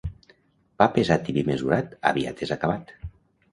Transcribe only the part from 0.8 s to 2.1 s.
Pa pesat i vi mesurat,